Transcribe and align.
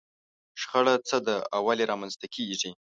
شخړه 0.61 0.93
څه 1.07 1.17
ده 1.25 1.35
او 1.55 1.61
ولې 1.67 1.85
رامنځته 1.91 2.25
کېږي؟ 2.35 2.71